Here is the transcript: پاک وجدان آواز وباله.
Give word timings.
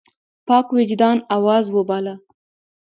پاک 0.47 0.65
وجدان 0.77 1.17
آواز 1.35 1.65
وباله. 1.75 2.15